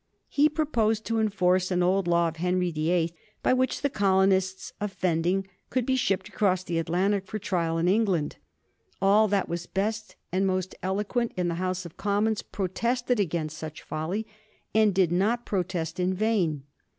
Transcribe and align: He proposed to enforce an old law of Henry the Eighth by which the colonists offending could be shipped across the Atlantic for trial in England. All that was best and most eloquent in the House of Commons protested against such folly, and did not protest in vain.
He 0.29 0.49
proposed 0.49 1.05
to 1.05 1.19
enforce 1.19 1.69
an 1.69 1.83
old 1.83 2.07
law 2.07 2.27
of 2.27 2.37
Henry 2.37 2.71
the 2.71 2.89
Eighth 2.89 3.13
by 3.43 3.53
which 3.53 3.83
the 3.83 3.89
colonists 3.91 4.73
offending 4.81 5.47
could 5.69 5.85
be 5.85 5.95
shipped 5.95 6.27
across 6.27 6.63
the 6.63 6.79
Atlantic 6.79 7.27
for 7.27 7.37
trial 7.37 7.77
in 7.77 7.87
England. 7.87 8.37
All 8.99 9.27
that 9.27 9.47
was 9.47 9.67
best 9.67 10.15
and 10.31 10.47
most 10.47 10.73
eloquent 10.81 11.33
in 11.37 11.49
the 11.49 11.53
House 11.61 11.85
of 11.85 11.97
Commons 11.97 12.41
protested 12.41 13.19
against 13.19 13.59
such 13.59 13.83
folly, 13.83 14.25
and 14.73 14.91
did 14.91 15.11
not 15.11 15.45
protest 15.45 15.99
in 15.99 16.15
vain. 16.15 16.63